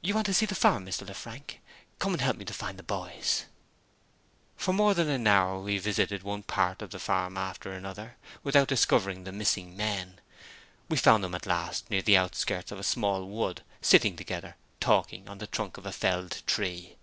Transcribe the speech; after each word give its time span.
"You 0.00 0.14
want 0.14 0.24
to 0.24 0.32
see 0.32 0.46
the 0.46 0.54
farm, 0.54 0.86
Mr. 0.86 1.06
Lefrank. 1.06 1.60
Come 1.98 2.14
and 2.14 2.22
help 2.22 2.38
me 2.38 2.46
to 2.46 2.54
find 2.54 2.78
the 2.78 2.82
boys." 2.82 3.44
For 4.56 4.72
more 4.72 4.94
than 4.94 5.10
an 5.10 5.26
hour 5.26 5.60
we 5.60 5.76
visited 5.76 6.22
one 6.22 6.44
part 6.44 6.80
of 6.80 6.88
the 6.92 6.98
farm 6.98 7.36
after 7.36 7.70
another, 7.70 8.16
without 8.42 8.68
discovering 8.68 9.24
the 9.24 9.32
missing 9.32 9.76
men. 9.76 10.18
We 10.88 10.96
found 10.96 11.22
them 11.22 11.34
at 11.34 11.44
last 11.44 11.90
near 11.90 12.00
the 12.00 12.16
outskirts 12.16 12.72
of 12.72 12.78
a 12.78 12.82
small 12.82 13.26
wood, 13.26 13.60
sitting, 13.82 14.14
talking 14.16 14.56
together, 15.26 15.26
on 15.30 15.36
the 15.36 15.46
trunk 15.46 15.76
of 15.76 15.84
a 15.84 15.92
felled 15.92 16.42
tree. 16.46 16.96